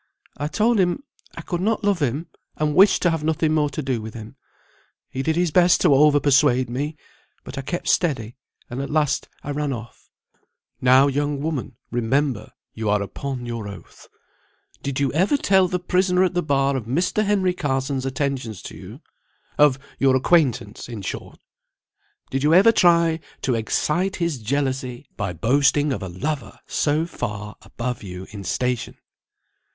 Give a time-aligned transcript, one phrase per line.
[0.35, 1.03] I told him
[1.37, 4.35] I could not love him, and wished to have nothing more to do with him.
[5.11, 6.97] He did his best to over persuade me,
[7.43, 8.35] but I kept steady,
[8.67, 10.09] and at last I ran off."
[10.79, 13.45] "And you never spoke to him again?" "Never!" "Now, young woman, remember you are upon
[13.45, 14.07] your oath.
[14.81, 17.23] Did you ever tell the prisoner at the bar of Mr.
[17.23, 19.01] Henry Carson's attentions to you?
[19.59, 21.37] of your acquaintance, in short?
[22.31, 27.55] Did you ever try to excite his jealousy by boasting of a lover so far
[27.61, 28.97] above you in station?"